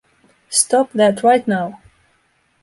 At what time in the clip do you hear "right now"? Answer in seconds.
1.21-1.79